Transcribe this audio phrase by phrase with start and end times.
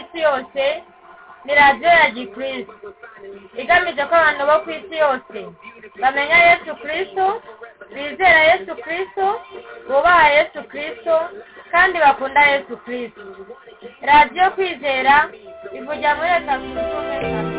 [0.00, 0.64] isi yose
[1.44, 2.74] ni radiyo ya gikristo.
[3.56, 5.38] Igamije ko abantu bo ku isi yose
[6.00, 7.26] bamenya yesu kirisito
[7.94, 9.26] bizera yesu kirisito
[9.88, 11.16] bubaha yesu kirisito
[11.72, 13.22] kandi bakunda yesu kirisito
[14.02, 15.14] radiyo kwizera
[15.76, 17.53] ivugira muri leta zunze ubumwe za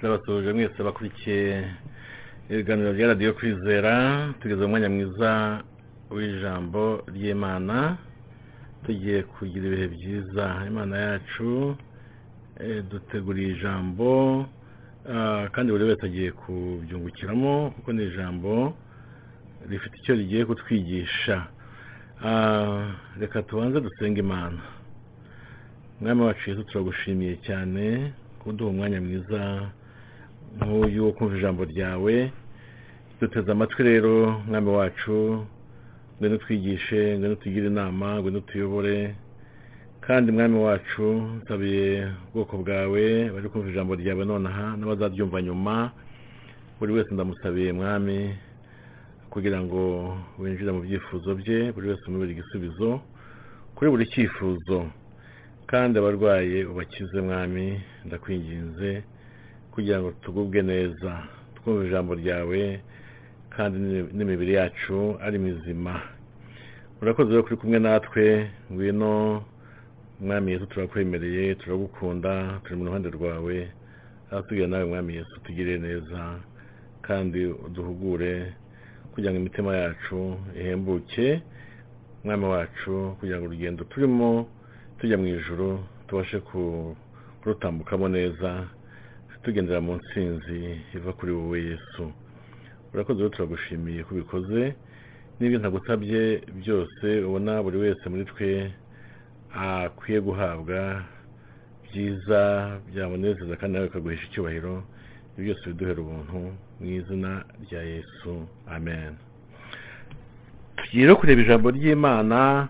[0.00, 1.64] turabasuhuje mwese bakurikiye
[2.50, 3.94] ibiganiro bya radiyo kwizera
[4.40, 5.30] tugeze mu mwanya mwiza
[6.14, 6.82] w'ijambo
[7.14, 7.96] ry'imana
[8.84, 11.76] tugiye kugira ibihe byiza imana yacu
[12.60, 14.10] eh, duteguriye ijambo
[15.52, 18.74] kandi buri wese agiye kubyungukiramo kuko ni ijambo
[19.70, 21.36] rifite icyo rigiye kutwigisha
[23.20, 24.62] reka tubanze dusenge imana
[26.00, 29.42] mwami wacu yesu turagushimiye cyane kuduha umwanya mwiza
[30.56, 32.32] nk'uyu wo kumva ijambo ryawe.
[33.20, 35.44] Duteze amatwi rero mwami wacu
[36.18, 39.14] ngwino twigishe ngwino tugire inama ngwino tuyobore
[40.00, 41.06] kandi mwami wacu
[41.42, 45.90] nsabiye ubwoko bwawe bari kumva ijambo ryawe nonaha n'abazaryumva nyuma.
[46.78, 48.34] Buri wese ndamusabiye mwami
[49.30, 49.80] kugira ngo
[50.38, 53.00] winjire mu byifuzo bye buri wese umubere igisubizo
[53.74, 54.78] kuri buri cyifuzo.
[55.66, 59.02] Kandi abarwaye ubakize mwami ndakwinginze.
[59.76, 61.12] Kugira ngo tugubwe neza.
[61.60, 62.80] Twumve ijambo ryawe
[63.54, 63.76] kandi
[64.16, 66.00] n'imibiri yacu ari mizima.
[67.02, 69.44] Urakoze rero kuri kumwe natwe ngwino
[70.20, 73.56] mwami yesu turakwemereye turagukunda turi mu ruhande rwawe
[74.32, 76.40] aho tugira nawe mwami yesu tugire neza
[77.04, 78.52] kandi uduhugure
[79.12, 81.42] kugira ngo imitima yacu ihembuke
[82.24, 84.48] mwami wacu kugira ngo urugendo turimo
[84.98, 86.96] tujya mu ijoro tubashe ku-
[87.42, 88.68] kurutambukamo neza.
[89.46, 90.58] Tugendera mu nsinzi
[90.96, 92.02] iva kuri wowe yesu.
[92.94, 94.74] Urakoze rero turagushimiye ko ubikoze
[95.38, 96.20] n'ibyo ntagusabye
[96.60, 98.50] byose ubona buri wese muri twe
[99.54, 100.80] akwiye guhabwa
[101.86, 102.40] byiza
[102.90, 104.74] byamunezeza kandi nawe bikaguhesha icyubahiro
[105.38, 106.38] ibyo byose biduhera ubuntu
[106.80, 107.30] mu izina
[107.64, 108.32] rya yesu.
[108.76, 109.12] Amen.
[110.76, 112.68] Tugiye no kureba ijambo ry'imana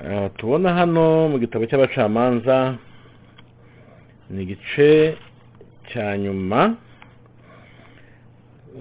[0.00, 2.56] Ah, tubona hano mu gitabo cy'abacamanza
[4.30, 5.16] ni igice
[5.90, 6.76] cya nyuma.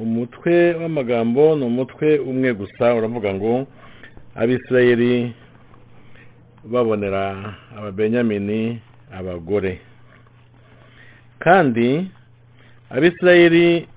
[0.04, 3.54] Umutwe w'amagambo ni umutwe umwe gusa uravuga ngo
[4.36, 5.34] abisirayeli
[6.72, 7.24] babonera
[7.78, 8.80] ababenyamini
[9.18, 9.82] abagore.
[11.44, 11.88] Kandi
[12.90, 13.88] abisirayeli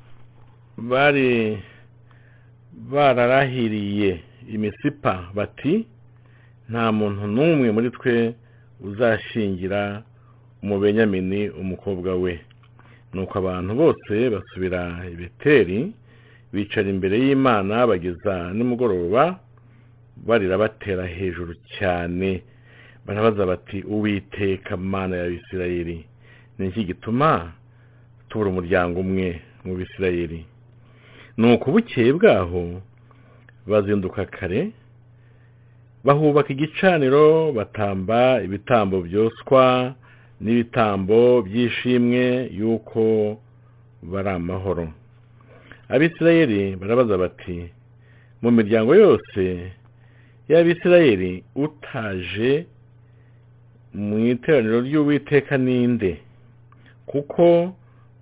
[0.90, 1.58] bari
[2.92, 4.20] bararahiriye
[4.54, 5.86] imisipa bati
[6.70, 8.34] nta muntu n'umwe muri twe
[8.80, 10.02] uzashingira
[10.62, 12.40] umubenyamini umukobwa we.
[13.14, 14.80] Nuko abantu bose basubira
[15.12, 15.92] i beteri
[16.52, 19.38] bicara imbere y'imana bageza nimugoroba
[20.26, 22.42] barira batera hejuru cyane.
[23.06, 26.04] Barabaza bati uwiteka mana ya bisirayeli
[26.58, 27.52] ni iki gituma
[28.28, 30.44] tubura umuryango umwe mu bisirayeli?
[31.36, 32.80] Nuko bukeye bwaho
[33.66, 34.70] bazinduka kare
[36.04, 39.94] bahubaka igicaniro batamba ibitambo byoswa
[40.42, 42.24] n'ibitambo by'ishimwe
[42.58, 43.02] y'uko
[44.02, 44.86] bari amahoro.
[45.88, 47.58] Abisirayeli barabaza bati
[48.42, 49.42] mu miryango yose
[50.50, 52.66] y'abisirayeli utaje
[53.94, 56.12] mu iteraniro ry'uwiteka ninde?
[57.06, 57.74] Kuko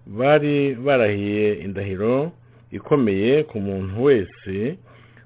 [0.07, 2.33] bari barahiye indahiro
[2.71, 4.77] ikomeye ku muntu wese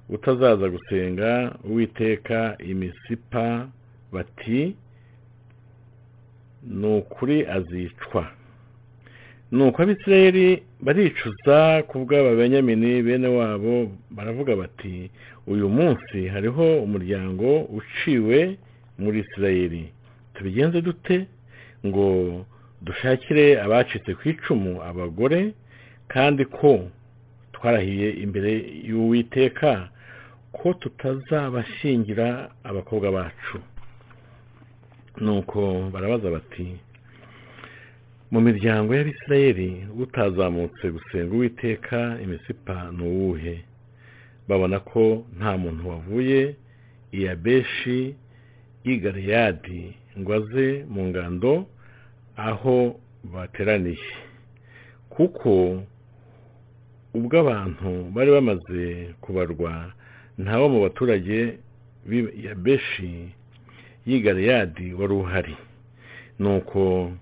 [0.09, 1.31] utazaza gusenga
[1.65, 3.69] uwiteka imisipa
[4.13, 4.77] bati
[6.69, 8.27] ni ukuri azicwa.
[9.53, 15.11] Nuko abisirayeli baricuza ku bw'ababenyamini bene wabo baravuga bati
[15.47, 18.57] uyu munsi hariho umuryango uciwe
[18.99, 19.93] muri isirayeli.
[20.35, 21.27] Tubigenze dute?
[21.87, 22.07] Ngo
[22.83, 25.53] dushakire abacitse ku icumu abagore
[26.09, 26.89] kandi ko
[27.53, 28.51] twarahiye imbere
[28.89, 29.89] y'uwiteka
[30.53, 33.57] ko tutazabashyingira abakobwa bacu.
[35.21, 36.77] Nuko barabaza bati
[38.33, 43.65] mu miryango y'abisirayeli utazamutse gusenga uwiteka imisipa ni uwuhe?
[44.49, 46.57] Babona ko nta muntu wavuye
[47.13, 48.15] iya beshi
[48.85, 51.67] y'i galeyadi ngo aze mu ngando
[52.37, 53.01] aho
[53.33, 54.13] bateraniye.
[55.15, 55.83] Kuko
[57.15, 59.93] ubwo abantu bari bamaze kubarwa
[60.39, 61.59] ntawo mu baturage
[62.47, 63.31] ya beshi
[64.07, 65.57] y'i galeyadi wari uhari.
[66.39, 67.13] Nuko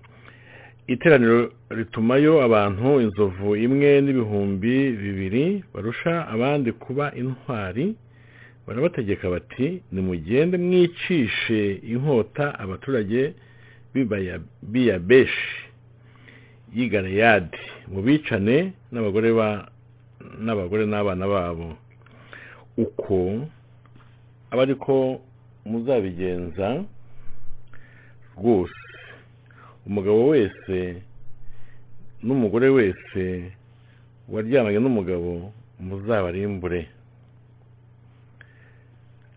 [0.87, 7.95] iteraniro ritumayo abantu inzovu imwe n'ibihumbi bibiri barusha abandi kuba intwari
[8.67, 13.33] barabategeka bati nimugende mwicishe inkota abaturage
[14.71, 15.55] b'iyabeshi
[16.75, 17.57] y'i galeyadi
[17.91, 19.29] mubicane n'abagore
[20.45, 21.69] n'abagore n'abana babo.
[22.77, 23.47] Uko
[24.51, 25.21] aba ariko
[25.65, 26.83] muzabigenza
[28.37, 28.83] rwose.
[29.87, 30.77] Umugabo wese
[32.23, 33.51] n'umugore wese
[34.31, 36.81] waryamanye n'umugabo muzabarimbure.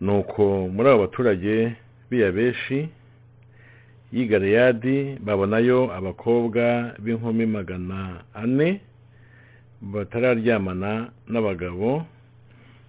[0.01, 1.55] Nuko muri abo baturage
[2.09, 2.79] b'iyabeshi
[4.13, 8.79] y'i galeyadi babonayo abakobwa b'inkumi magana ane
[9.81, 12.05] batararyamana n'abagabo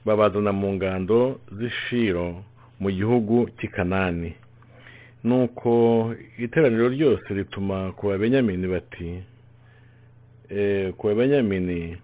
[0.06, 2.44] babazana mu ngando z'ishiro
[2.80, 4.34] mu gihugu cy'i kanani.
[5.24, 9.10] Nuko iteraniro ryose rituma ku babenyamini bati
[10.96, 11.96] ku babenyamini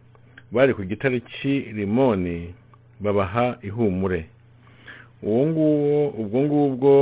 [0.53, 2.55] bari ku gitare cy'i rimoni
[3.00, 4.26] babaha ihumure.
[5.23, 6.93] Uwo nguwo ubwo ngubwo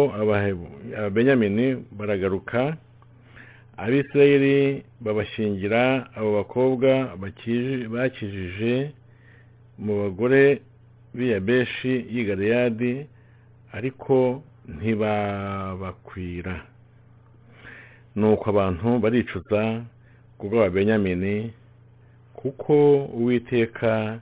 [0.99, 2.77] ababenyamini baragaruka
[3.77, 7.17] abisirayeli babashyingira abo bakobwa
[7.91, 8.93] bakijije
[9.79, 10.61] mu bagore
[11.15, 13.07] b'iyabeshi y'i galeyadi
[13.73, 14.43] ariko
[14.79, 16.55] ntibabakwira.
[18.17, 19.61] Nuko abantu baricuza
[20.39, 21.53] ku bw'ababenyamini
[22.37, 22.73] kuko
[23.19, 24.21] uwiteka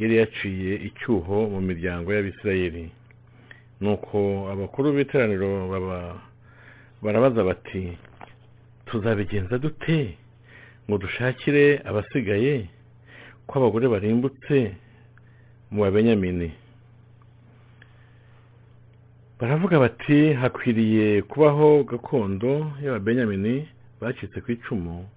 [0.00, 2.84] yari yaciye icyuho mu miryango y'abisirayeli.
[3.80, 4.18] Nuko
[4.52, 5.50] abakuru b'iteraniro
[7.02, 7.96] barabaza bati
[8.86, 10.16] tuzabigenza dute?
[10.86, 12.68] Ngo dushakire abasigaye
[13.46, 14.56] ko abagore barimbutse
[15.70, 16.52] mu babenyamini.
[19.40, 23.68] Baravuga bati hakwiriye kubaho gakondo y'ababenyamini
[24.00, 25.08] bacitse ku icumu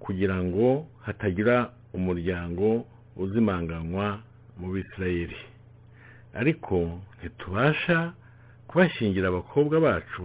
[0.00, 2.86] kugira ngo hatagira umuryango
[3.16, 4.06] uzimanganywa
[4.58, 5.36] mu bisirayeli.
[6.34, 6.76] Ariko
[7.18, 8.12] ntitubasha
[8.68, 10.24] kubashyingira abakobwa bacu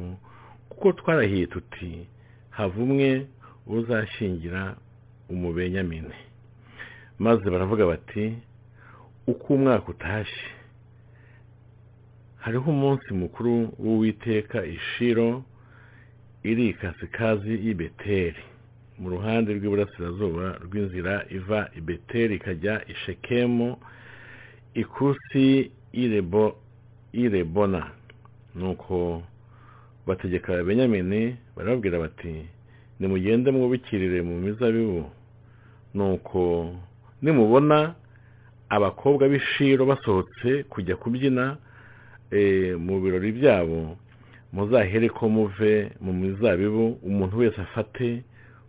[0.70, 2.08] kuko twarahiye tuti
[2.50, 3.26] havumwe
[3.68, 4.76] uzashyingira
[5.30, 6.16] umubenyamini
[7.20, 8.38] maze baravuga bati
[9.28, 10.46] uko umwaka utashye
[12.46, 15.28] hariho umunsi mukuru w'uwiteka ishiro
[16.50, 18.44] iri ikasikazi y'i beteri
[19.02, 23.70] mu ruhande rw'iburasirazuba rw'inzira iva i beteri ikajya i shekemu
[24.82, 25.72] ikusi
[27.24, 27.82] irebona
[28.56, 29.24] nuko
[30.08, 31.22] bategeka benyamini
[31.56, 32.46] barababwira bati
[33.00, 35.04] nimugende mwubikirire mu mizabibu.
[35.96, 36.42] Nuko
[37.22, 37.96] nimubona
[38.70, 41.58] abakobwa b'ishiro basohotse kujya kubyina
[42.86, 43.98] mu birori byabo
[44.54, 45.74] muzahere ko muve
[46.04, 48.24] mu mizabibu umuntu wese afate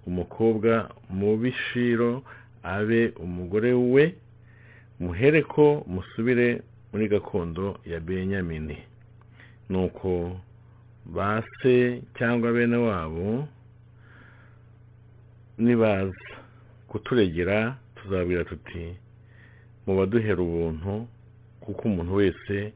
[0.09, 0.73] umukobwa
[1.19, 2.11] mu bishiro
[2.63, 4.05] abe umugore we
[5.03, 6.49] muhere ko musubire
[6.91, 8.79] muri gakondo ya benyamini.
[9.71, 10.41] Nuko
[11.15, 13.49] ba se cyangwa bene wabo
[15.59, 16.27] nibaza
[16.89, 18.85] kuturegera tuzabwira tuti
[19.87, 20.93] mu baduhera ubuntu
[21.63, 22.73] kuko umuntu wese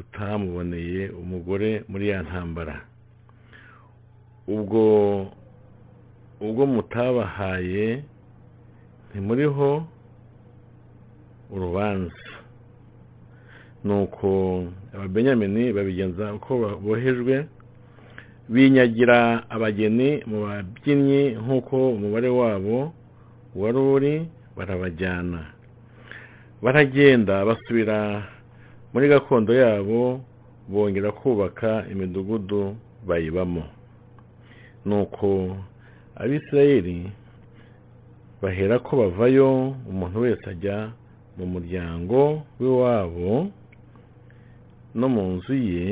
[0.00, 2.76] tutamuboneye umugore muri ya ntambara.
[4.48, 4.82] Ubwo
[6.40, 7.86] ubwo mutabahaye
[9.10, 9.70] ntimuriho
[11.52, 12.24] urubanza.
[13.84, 14.28] Nuko
[14.94, 16.50] ababenyamini babigenza uko
[16.84, 17.36] bohejwe
[18.48, 22.92] binyagira abageni mu babyinnyi nk'uko umubare wabo
[23.60, 24.14] wari uri
[24.56, 25.40] barabajyana.
[26.62, 27.98] Baragenda basubira
[28.92, 30.20] muri gakondo yabo
[30.68, 33.64] bongera kubaka imidugudu bayibamo.
[34.86, 35.56] Nuko
[36.16, 37.10] abisirayeli
[38.42, 40.92] bahera ko bavayo umuntu wese ajya
[41.36, 43.50] mu muryango w'iwabo
[44.94, 45.88] no mu nzu ye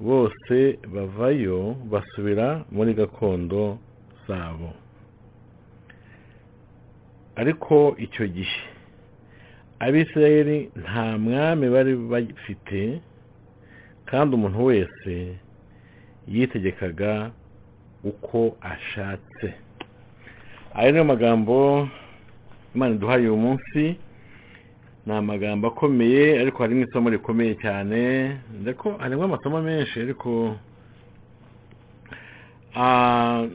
[0.00, 3.78] bose bavayo basubira muri gakondo
[4.26, 4.70] zabo.
[7.36, 8.58] Ariko icyo gihe
[9.80, 13.00] abisirayeli nta mwami bari bafite
[14.08, 15.12] kandi umuntu wese
[16.28, 17.30] yitegekaga
[18.04, 19.48] uko ashatse.
[20.74, 21.88] Aya niyo magambo
[22.74, 23.82] imana iduhaye uyu munsi.
[25.06, 28.00] Ni amagambo akomeye ariko harimo isomo rikomeye cyane.
[28.62, 30.56] Ndetse harimo amasomo menshi ariko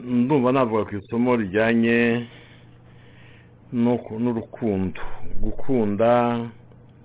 [0.06, 2.28] ndumva navuga ku isomo rijyanye
[3.74, 5.02] n'urukundo.
[5.42, 6.40] Gukunda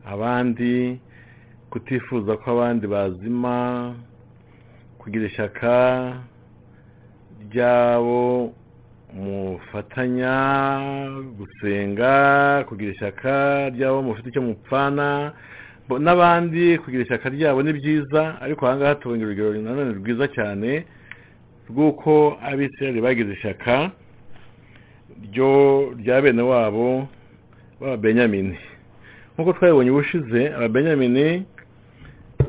[0.04, 1.00] abandi
[1.70, 3.94] kutifuza ko abandi bazima
[5.00, 5.72] kugira ishyaka
[7.48, 8.52] ryabo
[9.14, 10.34] mufatanya
[11.38, 12.12] gusenga
[12.68, 13.32] kugira ishyaka
[13.74, 15.32] ryabo mufite icyo mupfana
[16.04, 18.40] n'abandi kugira ishyaka ryabo ni byiza.
[18.40, 20.84] Ariko aha ngaha tubonye urugero nanone rwiza cyane
[21.70, 23.90] rw'uko abisirayeli bagize ishyaka
[25.26, 25.50] ryo
[25.98, 27.08] rya bene wabo
[27.80, 28.56] b'ababenyamini
[29.34, 31.44] nk'uko twabibonye ubushize ababenyamini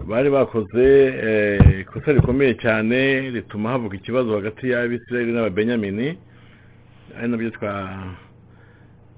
[0.09, 0.85] bari bakoze
[1.81, 6.17] ikosa rikomeye cyane rituma havuka ikibazo hagati y'abisirayeli n'ababenyamini.
[7.17, 7.51] Ari na byo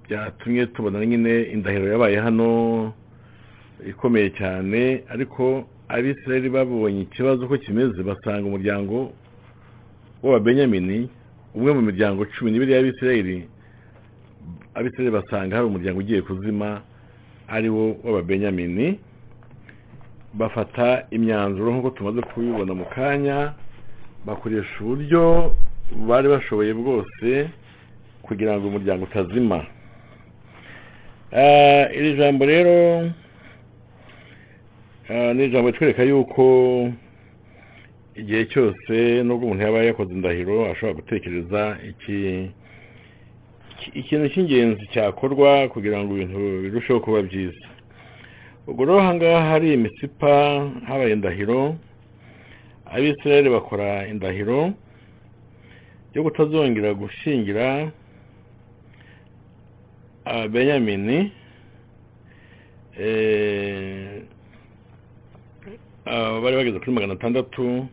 [0.08, 2.94] byatumye tubona nyine indahiro yabaye hano
[3.88, 9.12] ikomeye cyane ariko abisirayeli babonye ikibazo uko kimeze basanga umuryango
[10.24, 11.10] w'ababenyamini
[11.56, 13.38] umwe mu miryango cumi n'ibiri y'abisirayeli
[14.76, 16.82] abisirayeli basanga hari umuryango ugiye kuzima
[17.48, 19.00] ari wo w'ababenyamini
[20.34, 23.54] bafata imyanzuro nk'uko tumaze kubibona mu kanya
[24.26, 25.24] bakoresha uburyo
[26.08, 27.28] bari bashoboye bwose
[28.24, 29.66] kugira ngo umuryango utazima.
[31.98, 32.76] Iri jambo rero
[35.36, 36.44] ni ijambo ritwereka yuko
[38.16, 41.62] igihe cyose nubwo umuntu yaba yakoze indahiro ashobora gutekereza
[44.00, 47.66] ikintu cy'ingenzi cyakorwa kugira ngo ibintu birusheho kuba byiza.
[48.68, 50.32] Ubwo rero aha ngaha hari imisipa
[50.88, 51.76] habaye indahiro
[52.86, 54.74] abisirayeli bakora indahiro
[56.14, 57.90] yo kutazongera gushingira
[60.26, 61.32] ababenyamini
[66.44, 67.88] bari bageze kuri magana atandatu.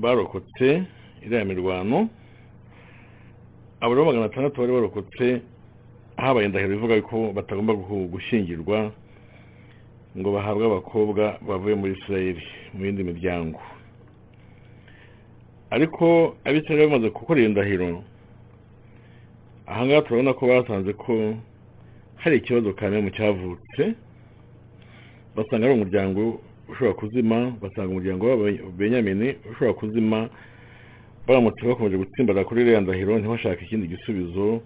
[0.00, 0.82] Barokotse
[1.24, 2.08] iriya mirwano.
[3.80, 5.42] Abo rero magana atandatu bari barokotse
[6.16, 8.92] habaye indahiro ivuga ko batagomba gushyingirwa
[10.18, 12.42] ngo bahabwe abakobwa bavuye muri israeli
[12.74, 13.60] mu yindi miryango.
[15.70, 18.04] Ariko abisirayeli bamaze gukora iyo ndahiro
[19.66, 21.34] ahangaha turabona ko basanze ko
[22.16, 23.82] hari ikibazo kamwe mu cyavutse
[25.36, 26.40] basanga ari umuryango
[26.72, 30.28] ushobora kuzima basanga umuryango w'abenyamini ushobora kuzima
[31.26, 34.60] baramutse bakomeje gutsimbara kuri iriya ndahiro ntibashake ikindi gisubizo.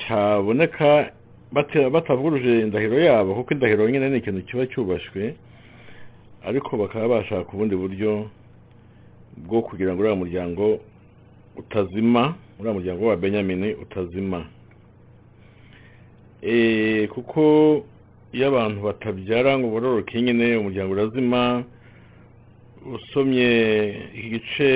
[0.00, 1.12] Cyaboneka
[1.92, 5.34] batavuguruje indahiro yabo kuko indahiro nyine ni ikintu kiba cyubashywe
[6.48, 8.26] ariko bakaba bashaka ubundi buryo
[9.36, 10.80] bwo kugira ngo uriya muryango
[11.56, 14.46] utazima uriya muryango wa benyamini utazima.
[17.14, 17.42] Kuko
[18.32, 21.64] iyo abantu batabyara ngo bororoke nyine umuryango urazima
[22.94, 23.48] usomye
[24.14, 24.70] iki gice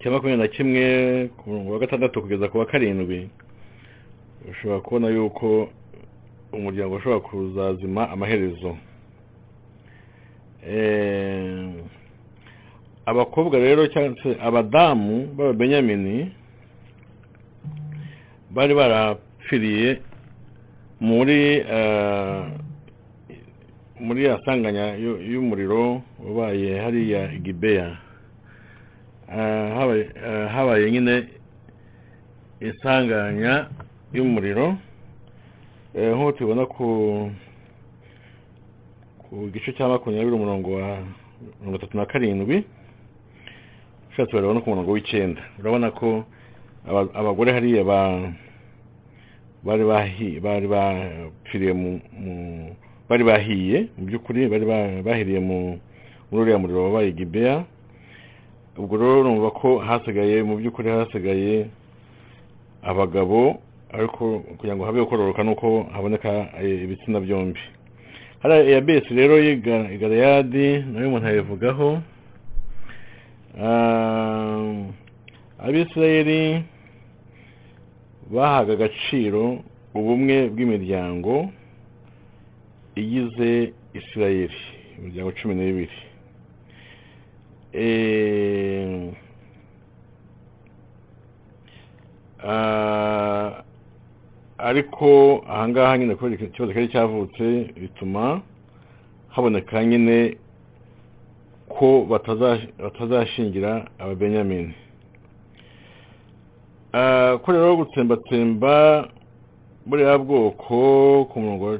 [0.00, 0.84] cya makumyabiri na kimwe
[1.36, 3.28] ku murongo wa gatandatu kugeza ku wa karindwi
[4.50, 5.68] ushobora kubona yuko
[6.52, 8.76] umuryango ushobora kuzazima amaherezo.
[13.06, 16.32] Abakobwa rero cyangwa se abadamu b'ababenyamini
[18.50, 20.00] bari barapfiriye
[21.00, 21.64] muri
[24.00, 27.96] muri ya sanganya y'umuriro wabaye hariya gibeya.
[30.54, 31.24] Habaye nyine
[32.60, 33.68] isanganya
[34.12, 34.76] y'umuriro.
[35.94, 36.86] Nk'uko tubibona ku
[39.28, 40.98] ku gice cya makumyabiri umurongo wa
[41.60, 42.64] mirongo itatu na karindwi
[44.10, 46.24] ushatse bareba no ku murongo w'icyenda urabona ko
[46.86, 48.32] aba- abagore hariya ba-
[49.64, 52.00] bari bapfiriye mu
[53.08, 55.78] bari bahiye mu by'ukuri bari ba- bahiriye mu
[56.30, 57.64] muri uriya muriro wabaye gibeya.
[58.78, 61.66] Ubwo rero urumva ko hasigaye mu by'ukuri hasigaye
[62.82, 63.60] abagabo
[63.92, 66.30] ariko kugira ngo habe kororoka nuko haboneka
[66.62, 67.60] eh, ibitsina byombi.
[68.40, 69.56] Hariya eyabesi rero y'i
[70.00, 71.98] galeyadi na yo umuntu ayivugaho.
[73.60, 74.86] Ah,
[75.58, 76.62] abisirayeli
[78.34, 79.42] bahaga agaciro
[79.98, 81.34] ubumwe bw'imiryango
[83.00, 83.50] igize
[83.98, 84.60] isirayeli
[84.98, 85.98] imiryango cumi n'ibiri.
[87.72, 89.12] Eh,
[92.44, 93.62] ah,
[94.58, 95.06] ariko
[95.48, 97.44] ahangaha nyine kubera iki- ikibazo cyari cyavutse
[97.80, 98.42] bituma
[99.34, 100.36] haboneka nyine
[101.68, 104.74] ko bataza- batazashingira ababenyamini.
[106.92, 109.08] Ko rero gutsembatsemba
[109.86, 111.78] buriya bwoko ku murongo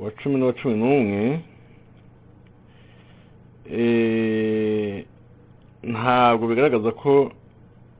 [0.00, 1.40] wa- cumi n'uwa cumi n'umwe
[3.70, 5.04] eh,
[5.82, 7.32] ntabwo bigaragaza ko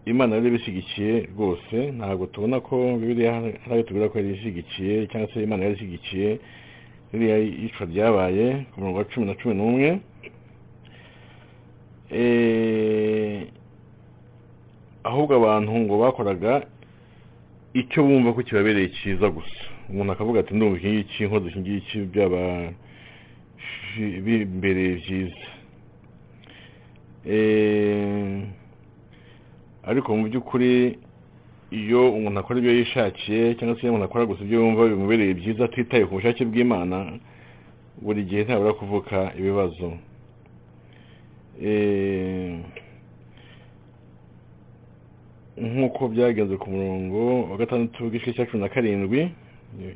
[0.07, 1.77] imana yari ibishyigikiye rwose.
[1.93, 6.41] Ntabwo tubona ko bibiliya hari ayo tubwira ko yari ishyigikiye cyangwa se imana yari ishyigikiye.
[7.13, 10.01] Ririya yicwa ryabaye ku murongo wa cumi na cumi n'umwe.
[12.11, 13.47] Eh,
[15.09, 16.53] ahubwo abantu ngo bakoraga
[17.81, 19.61] icyo bumva ko kibabereye cyiza gusa.
[19.91, 22.41] Umuntu akavuga ati ndumva iki ngiki nkoze iki ngiki byaba
[24.25, 25.47] bimbereye byiza.
[27.26, 28.43] Eh,
[29.85, 30.99] ariko mu by'ukuri
[31.71, 35.65] iyo umuntu akora ibyo yishakiye cyangwa se iyo umuntu akora gusa ibyo yumva bimubereye byiza
[35.65, 36.97] atitaye ku bushake bw'imana
[38.04, 39.89] buri gihe ntabura kuvuka ibibazo.
[41.63, 42.61] Eh,
[45.60, 49.30] nk'uko byagenze ku murongo wa gatandatu w'igice cya cumi na karindwi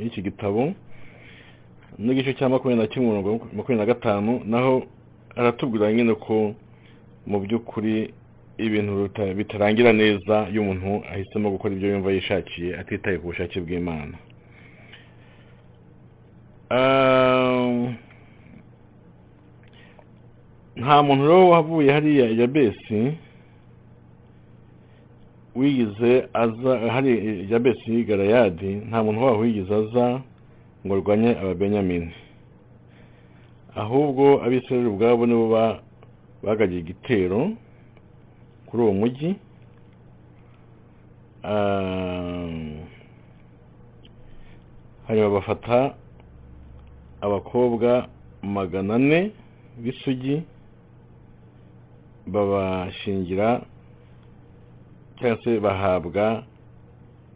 [0.01, 0.73] y'iki gitabo
[1.99, 4.83] n'igice cya makumyabiri na kimwe umurongo makumyabiri na gatanu naho
[5.37, 6.55] aratubwira nyine ko
[7.27, 8.11] mu by'ukuri
[8.59, 14.17] ibintu bita- bitarangira neza iyo umuntu ahisemo gukora ibyo yumva yishakiye atitaye ku bushake bw'imana.
[16.71, 17.93] Ah,
[20.77, 23.13] nta muntu rero wavuye hariya yabesi
[25.57, 27.13] wigize aza hari
[27.53, 30.21] yabesi garayadi nta muntu waho wigize aza
[30.87, 32.13] ngo arwanye ababenyamini.
[33.77, 35.81] Ahubwo abisirayeli ubwabo nibo ba-
[36.43, 37.51] bagagiye igitero
[38.67, 39.31] kuri uwo mujyi
[41.45, 42.47] Ah,
[45.09, 45.95] hanyuma bafata
[47.21, 48.07] abakobwa
[48.43, 49.31] magana ane
[49.83, 50.43] b'isugi
[52.27, 53.63] babashingira
[55.23, 56.43] cyangwa se bahabwa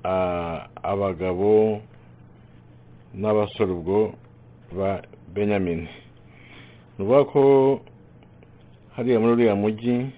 [0.05, 1.81] ah, abagabo
[3.15, 4.13] n'abasore ubwo
[4.77, 5.03] ba
[5.35, 5.87] benyamini
[6.99, 7.43] ni ukuvuga ko
[8.97, 10.11] hariya muri uriya mujyi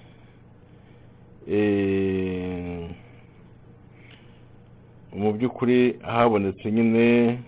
[1.50, 2.88] eh,
[5.12, 7.38] mu by'ukuri habonetse nyine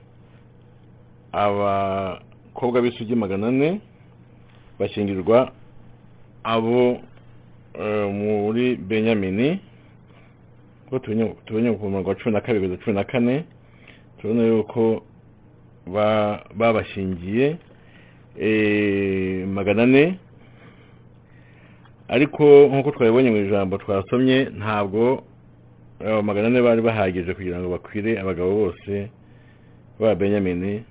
[1.32, 3.80] abakobwa b'isugi magana ane
[4.78, 5.52] bashyingirwa
[6.44, 7.00] abo
[7.80, 9.69] eh, muri benyamini
[10.98, 13.44] tubonye ku murongo wa cumi na kabiri kugeza cumi na kane
[14.18, 15.02] turabona yuko
[15.86, 17.56] ba- babashingiye
[19.46, 20.18] magana ane
[22.08, 25.22] ariko nk'uko twabibonye mu ijambo twasomye ntabwo
[26.22, 29.10] magana ane bari bahagije kugira ngo bakwire abagabo bose
[30.00, 30.82] ba benyamini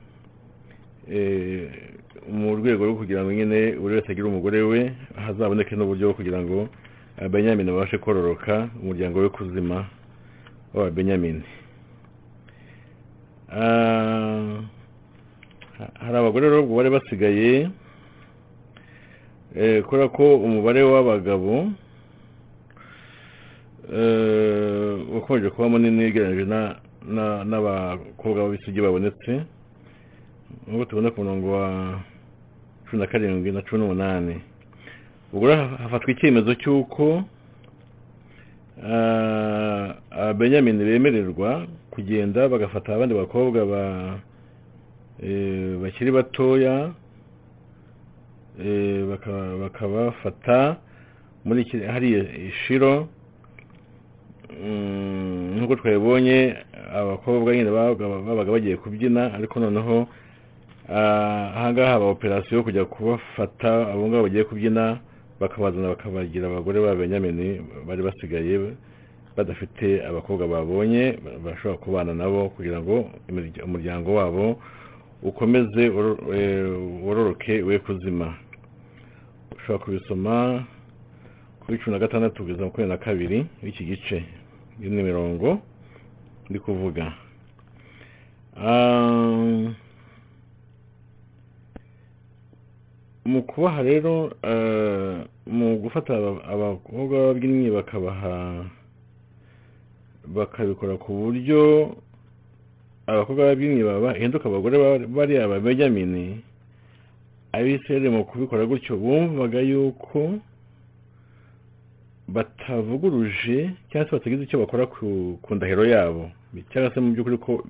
[2.29, 6.39] mu rwego rwo kugira ngo nyine buri wese agire umugore we hazaboneke n'uburyo bwo kugira
[6.43, 6.69] ngo
[7.19, 9.85] abenyamini babashe kororoka umuryango we kuzima
[10.73, 11.43] w'aba benyamini
[13.51, 14.61] Ah,
[15.77, 17.69] ha- hari abagore rero ubwo bari basigaye
[19.57, 21.71] eh, kubera ko umubare w'abagabo
[23.93, 26.75] eh, ukomeje kuba munini ugereranyije na-
[27.09, 29.31] na- n'abakobwa b'isugi babonetse
[30.69, 31.65] nk'uko tubona ku murongo wa
[32.85, 34.35] cumi na karindwi na cumi n'umunani.
[35.33, 37.23] Ubwo hafatwa icyemezo cy'uko
[38.83, 43.83] ah, abenyamini bemererwa kugenda bagafata abandi bakobwa ba
[45.23, 46.91] eh, bakiri batoya
[48.63, 50.77] eh, baka- bakabafata
[51.45, 53.07] muri hariya ishiro
[54.63, 56.55] mm, nk'uko twabibonye
[56.95, 60.07] abakobwa nyine babaga bagiye kubyina ariko noneho
[60.91, 64.97] Ah, ahangaha haba operasiyo yo kujya kubafata abo ngabo bagiye kubyina.
[65.39, 68.75] Bakabazana bakabagira abagore ba benyamini bari basigaye
[69.37, 73.09] badafite abakobwa babonye bashobora kubana nabo kugira ngo
[73.65, 74.59] umuryango wabo
[75.23, 75.83] ukomeze
[76.33, 76.65] eh,
[77.03, 78.35] wororoke we kuzima.
[79.57, 80.65] Ushobora kubisoma
[81.65, 84.17] kuri cumi na gatandatu kugeza makumyabiri na kabiri w'iki gice
[84.81, 85.59] iyi ni imirongo
[86.49, 87.13] ndi kuvuga.
[93.29, 94.13] Mu kubaha rero
[94.51, 95.15] eh,
[95.57, 98.65] mu gufata aba- abakobwa b'ababyinnyi bakabaha
[100.35, 101.61] bakabikora ku buryo
[103.07, 106.41] abakobwa b'ababyinnyi baba bahinduka abagore ba- bariya ba benyamini
[107.51, 110.37] abisirayeli mu kubikora gutyo bumvaga yuko
[112.27, 116.29] batavuguruje cyangwa se batagize icyo bakora ku ndahiro yabo.
[116.69, 117.63] Cyangwa se mu by'ukuri ko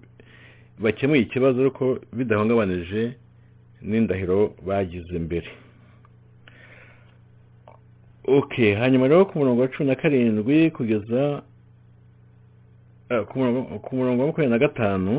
[0.80, 3.16] bakemuye ikibazo ariko bidahungabanije
[3.82, 5.48] n'indahiro bagize mbere.
[8.28, 11.42] Ok hanyuma rero ku murongo wa cumi na karindwi kugeza
[13.10, 13.68] eh, ku murongo-
[14.22, 15.14] wa makumyabiri na gatanu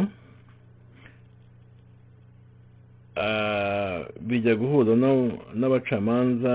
[3.16, 4.94] ah, bijya guhuza
[5.54, 6.54] n'abacamanza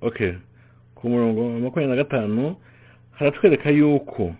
[0.00, 0.18] ok
[0.94, 2.56] ku murongo wa makumyabiri na gatanu
[3.16, 4.34] haratwereka yuko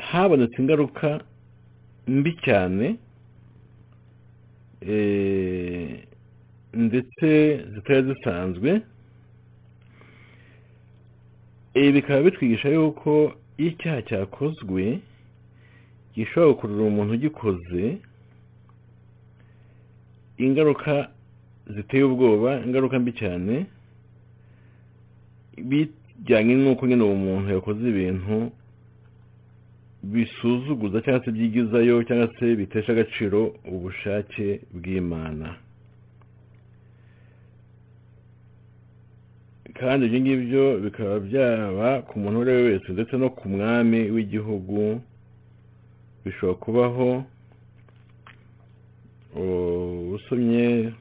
[0.00, 1.20] habonetse ingaruka
[2.06, 2.96] mbi cyane
[4.80, 6.02] eh,
[6.74, 7.28] ndetse
[7.74, 8.80] zitari zisanzwe.
[11.74, 15.00] Ibi bikaba bitwigisha yuko iyo icyaha cyakozwe
[16.14, 17.98] gishobora gukurura umuntu ugikoze
[20.38, 21.10] ingaruka
[21.74, 23.66] ziteye ubwoba ingaruka mbi cyane
[25.68, 28.52] bijyanye n'uko nyine uwo muntu yakoze ibintu
[30.12, 33.40] bisuzuguza cyangwa se byigizayo cyangwa se bitesha agaciro
[33.74, 35.48] ubushake bw'imana.
[39.78, 44.00] Kandi ibyo ngibyo bikaba byaba ku muntu uwo ari we wese ndetse no ku mwami
[44.14, 45.00] w'igihugu
[46.24, 47.08] bishobora kubaho
[50.16, 50.92] usomye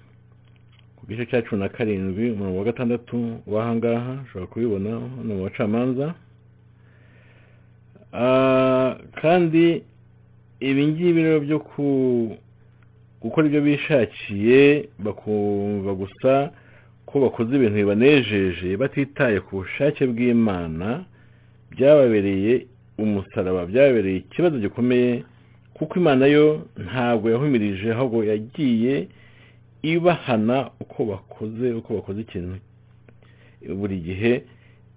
[0.98, 3.16] ku gice cya cumi na karindwi umurongo wa gatandatu
[3.48, 6.06] w'ahangaha ushobora kubibona hano mu bacamanza
[9.22, 9.84] kandi
[10.60, 11.58] ibi ngibi rero byo
[13.22, 16.52] gukora ibyo bishakiye bakumva gusa
[17.06, 21.06] ko bakoze ibintu bibanejeje batitaye ku bushake bw'imana
[21.72, 22.66] byababereye
[22.98, 25.24] umusaraba byababereye ikibazo gikomeye
[25.76, 26.46] kuko imana yo
[26.86, 29.08] ntabwo yahumirije ahubwo yagiye
[29.84, 32.56] ibahana uko bakoze uko bakoze ikintu
[33.80, 34.32] buri gihe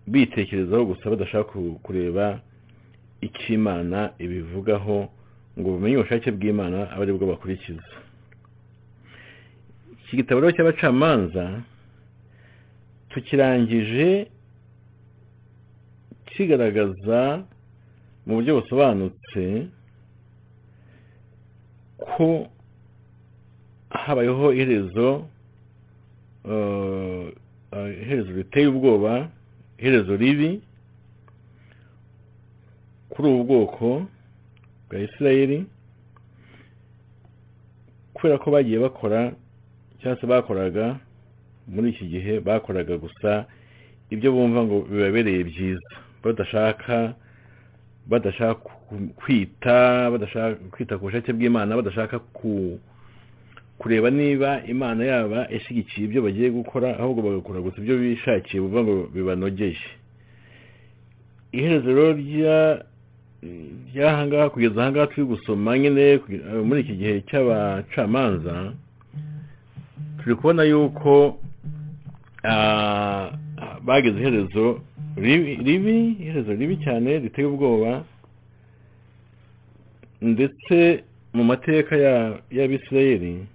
[0.07, 2.41] bitekerezaho gusa badashaka ku- kureba
[3.21, 5.09] icyo imana ibivugaho
[5.59, 7.83] ngo bamenye ubushake bw'imana abe ari bwo bakurikiza.
[10.05, 11.45] Iki gitabo rero cy'abacamanza
[13.11, 14.29] tukirangije
[16.31, 17.43] kigaragaza
[18.27, 19.43] mu buryo busobanutse
[21.99, 22.47] ko
[23.91, 25.27] habayeho iherezo
[26.51, 27.25] eh,
[28.03, 29.29] iherezo riteye ubwoba
[29.79, 30.61] iherezo ribi
[33.19, 34.07] kuri ubu bwoko
[34.89, 35.67] bwa isirayeli
[38.15, 39.33] kubera ko bagiye bakora
[40.01, 40.97] cyangwa se bakoraga
[41.69, 43.47] muri iki gihe bakoraga gusa
[44.11, 45.91] ibyo bumva ngo bibabereye byiza
[46.25, 47.15] badashaka
[48.07, 48.71] badashaka
[49.19, 52.79] kwita badashaka kwita ku bushake bw'imana badashaka ku
[53.79, 58.95] kureba niba imana yaba ishyigikiye ibyo bagiye gukora ahubwo bagakora gusa ibyo bishakiye bumva ngo
[59.15, 59.77] bibanogeye
[61.53, 62.15] iherezo rero
[63.43, 63.51] rya
[63.95, 66.21] ry'ahangaha kugeza ahangaha turi gusoma nyine eh,
[66.65, 68.73] muri iki gihe cy'abacamanza
[70.23, 71.39] turi kubona yuko
[72.45, 73.31] ah,
[73.85, 74.81] bageze iherezo
[75.17, 78.05] ribi iherezo ribi cyane riteye ubwoba
[80.23, 83.47] ndetse mu mateka ya- y'abisirayeli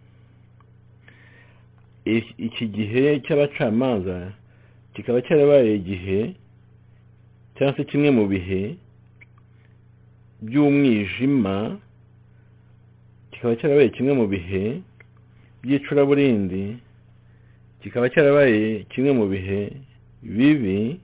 [2.38, 4.32] iki gihe cy'abacamanza
[4.93, 6.34] kikaba cyarabaye igihe
[7.58, 8.76] cyangwa se kimwe mu bihe
[10.45, 11.77] by'umwijima
[13.32, 14.82] kikaba cyarabaye kimwe mu bihe
[15.63, 16.77] by'icuraburindi
[17.82, 19.62] kikaba cyarabaye kimwe mu bihe
[20.23, 20.99] bibi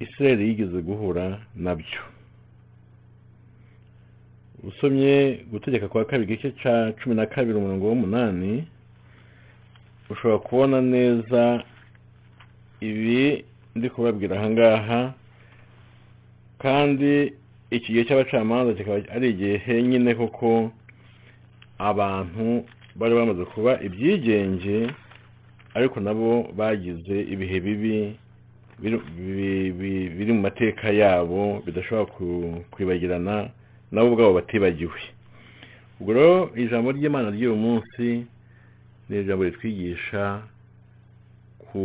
[0.00, 2.02] israel yigeze guhura na byo.
[4.68, 8.64] Usomye gutegeka kwa kabiri igice cya cumi na kabiri umurongo w'umunani
[10.10, 11.64] ushobora kubona neza
[12.80, 13.44] ibi
[13.76, 15.14] ndi kubabwira ahangaha
[16.58, 17.32] kandi
[17.70, 20.70] iki gihe cy'abacamanza kikaba ari igihe nyine koko
[21.78, 22.64] abantu
[22.96, 24.90] bari bamaze kuba ibyigenge
[25.74, 27.96] ariko nabo bagize ibihe bibi
[28.82, 32.10] biri- bi- bi- biri mu mateka yabo bidashobora
[32.72, 33.50] kwibagirana
[33.92, 35.00] nabo ubwabo batibagiwe.
[36.00, 38.24] Ubwo rero ijambo ry'imana ry'uyu munsi
[39.08, 40.42] ni ijambo ritwigisha
[41.60, 41.82] ku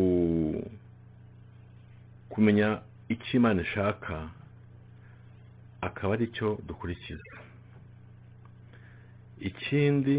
[2.29, 4.29] kumenya icyo imana ishaka
[5.87, 7.23] akaba ari cyo dukurikiza.
[9.39, 10.17] Ikindi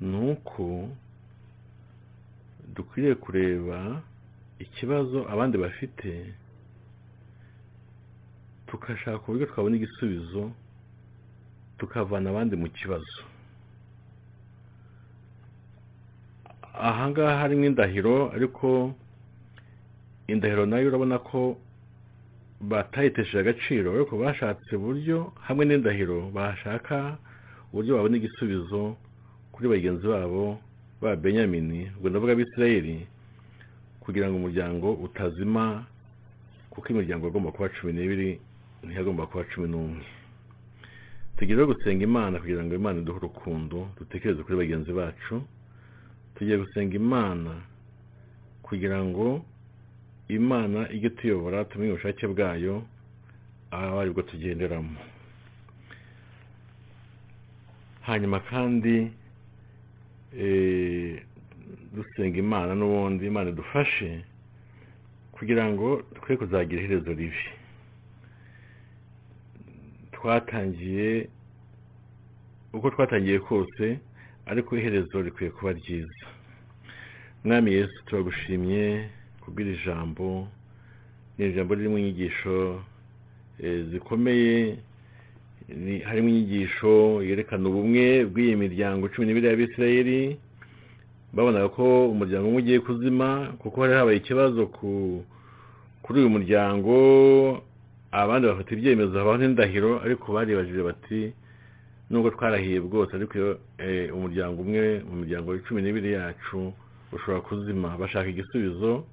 [0.00, 0.88] ni uko
[2.74, 4.02] dukwiriye kureba
[4.58, 6.10] ikibazo abandi bafite
[8.66, 10.52] tugashaka uburyo twabona igisubizo
[11.78, 13.18] tukavana abandi mu kibazo.
[16.78, 18.94] Ahangaha harimo indahiro ariko
[20.28, 21.58] indahiro na yo urabona ko
[22.60, 27.16] batayitesheje agaciro ariko bashatse uburyo hamwe n'indahiro bashaka
[27.72, 28.96] uburyo babona igisubizo
[29.52, 30.58] kuri bagenzi babo
[31.00, 31.90] ba benyamini.
[31.96, 33.06] Ubwo ndavuga abisirayeli
[34.02, 35.84] kugira ngo umuryango utazima
[36.70, 38.40] kuko imiryango igomba kuba cumi n'ibiri
[38.82, 40.02] ntiyagomba kuba cumi n'umwe.
[41.38, 45.42] Tugiye gusenga imana kugira ngo imana iduhe urukundo dutekereze kuri bagenzi bacu.
[46.34, 47.52] Tugiye gusenga imana
[48.66, 49.44] kugira ngo
[50.28, 52.82] imana ijye tuyobora tumenye ubushake bwayo
[53.70, 54.96] aho ari bwo tugenderamo.
[58.08, 59.12] Hanyuma kandi
[60.38, 61.22] eh,
[61.94, 64.24] dusenga imana n'ubundi imana idufashe
[65.32, 67.44] kugira ngo twe kuzagira iherezo ribi.
[70.12, 71.28] Twatangiye
[72.72, 73.98] uko twatangiye kose
[74.46, 76.26] ariko iherezo rikwiye kuba ryiza.
[77.44, 79.08] Mwami yesu turagushimye.
[79.48, 80.48] Kubwira ijambo
[81.38, 82.80] ni ijambo ririmo inyigisho
[83.62, 84.76] eh, zikomeye
[86.04, 90.20] harimo inyigisho yerekana ubumwe bw'iyi miryango cumi n'ibiri y'abisirayeli
[91.32, 95.24] babonaga ko umuryango umwe ugiye kuzima kuko hari habaye ikibazo ku
[96.02, 96.94] kuri uyu muryango
[98.12, 101.20] abandi bafata ibyemezo habaho n'indahiro ariko baribajije bati
[102.10, 103.34] nubwo twarahiye bwose ariko
[103.80, 106.72] eh, umuryango umwe mu miryango cumi n'ibiri yacu
[107.12, 107.88] ushobora kuzima.
[108.00, 109.04] Bashaka igisubizo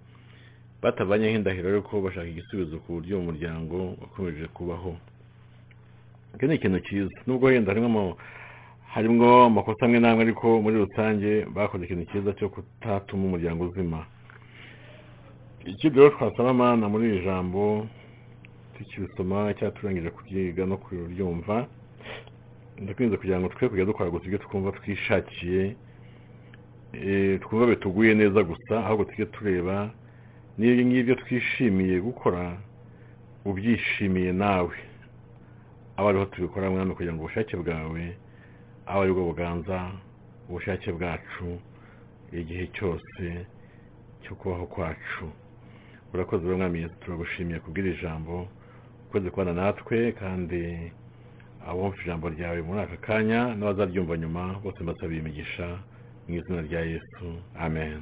[0.82, 4.96] batavanyeho indahiro ariko bashaka igisubizo ku buryo uwo muryango wakomeje kubaho.
[6.36, 7.16] Icyo ni ikintu cyiza.
[7.28, 8.16] Nubwo wenda harimo ama-
[8.94, 14.06] harimo amakosa amwe n'amwe ariko muri rusange bakoze ikintu cyiza cyo kutatuma umuryango uzima.
[15.66, 17.88] Ikindi rero twasaba amana muri iri jambo
[18.78, 21.66] tukibisoma cyangwa turangije kuryiga no kuryumva
[22.82, 25.76] ndakwinze kugira ngo twe kujya dukora gusa ibyo twumva twishakiye
[26.94, 29.90] eh, twumva bituguye neza gusa ahubwo tujye tureba
[30.58, 32.58] n'ibyo ngibyo twishimiye gukora
[33.46, 34.76] ubyishimiye nawe.
[35.98, 38.04] Aba ariho tubikora mwami kugira ngo ubushake bwawe
[38.86, 39.78] abe ari bwo buganza
[40.50, 41.48] ubushake bwacu
[42.34, 43.24] igihe cyose
[44.24, 45.26] cyo kubaho kwacu.
[46.14, 48.48] Urakoze mwami turagushimiye kubwira ijambo
[49.08, 50.92] ukoze kubana natwe kandi
[51.68, 55.68] abumva ijambo ryawe muri aka kanya n'abazaryumva nyuma bose mbasabiye imigisha
[56.28, 57.26] mu izina rya yesu.
[57.60, 58.00] Amen.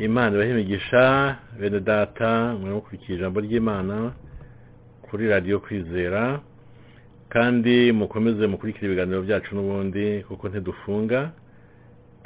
[0.00, 1.36] Imana ibahe imigisha?
[1.60, 4.12] Bene data mwe mukurikiye ijambo ry'imana
[5.02, 6.40] kuri radiyo kwizera
[7.28, 11.20] kandi mukomeze mukurikire ibiganiro byacu n'ubundi kuko ntidufunga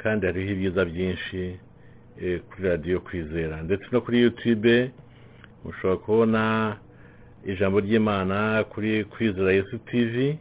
[0.01, 1.41] kandi hariho ibyiza byinshi
[2.21, 3.63] eh, kuri radiyo kwizera.
[3.63, 4.91] Ndetse no kuri yutube
[5.65, 6.41] mushobora kubona
[7.45, 10.37] ijambo ry'imana kuri kwizera yesu tv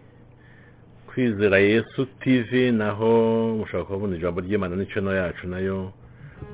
[1.08, 3.10] kwizera yesu tv naho
[3.58, 5.92] mushobora kubona ijambo ry'imana n'icano yacu na yo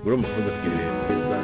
[0.03, 1.37] buri mukunze kugira ibihe byiza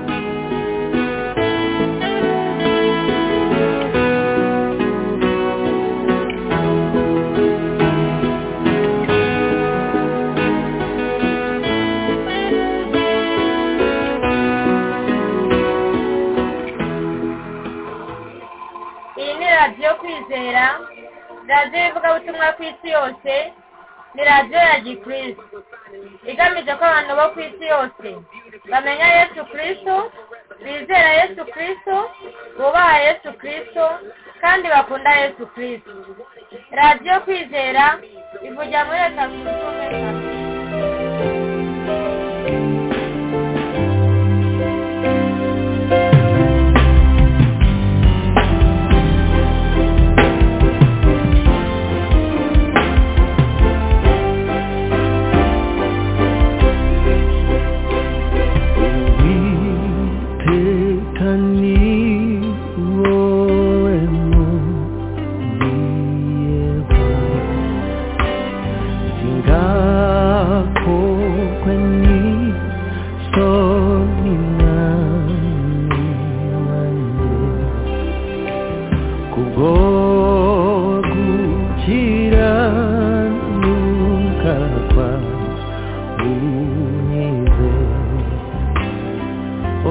[19.20, 19.90] iyi ni radiyo
[24.16, 25.44] ni radiyo ya gikristo
[26.30, 28.08] igamije ko abantu bo ku isi yose
[28.70, 29.94] bamenya yesu kristo
[30.64, 31.94] bizera yesu kristo
[32.58, 33.84] bubaha yesu kristo
[34.40, 35.92] kandi bakunda yesu kristo.
[36.70, 37.84] Radiyo kwizera
[38.46, 40.35] ivugira muri leta zunze ubumwe za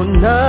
[0.05, 0.44] No.